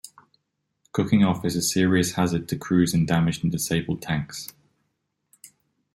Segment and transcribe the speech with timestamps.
[0.93, 4.47] Cooking off is a serious hazard to crews in damaged and disabled tanks.